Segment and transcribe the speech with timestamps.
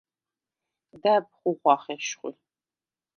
[1.01, 2.29] და̈ბ ხუღუ̂ახ ეშხუ̂ი.